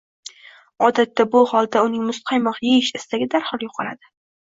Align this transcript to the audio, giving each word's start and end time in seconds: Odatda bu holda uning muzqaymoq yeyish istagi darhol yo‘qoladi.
Odatda 0.85 1.25
bu 1.35 1.43
holda 1.51 1.83
uning 1.87 2.07
muzqaymoq 2.11 2.57
yeyish 2.69 2.89
istagi 3.01 3.29
darhol 3.35 3.67
yo‘qoladi. 3.67 4.11